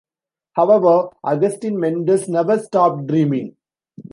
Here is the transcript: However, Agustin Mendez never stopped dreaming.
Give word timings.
However, 0.53 1.09
Agustin 1.23 1.79
Mendez 1.79 2.27
never 2.27 2.57
stopped 2.57 3.05
dreaming. 3.05 3.55